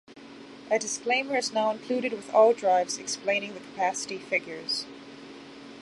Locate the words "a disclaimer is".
0.71-1.51